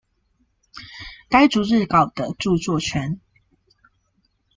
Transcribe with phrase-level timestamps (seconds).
[1.29, 3.21] 該逐字稿的著作權